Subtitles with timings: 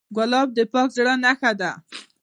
[0.15, 1.71] ګلاب د پاک زړه نښه ده.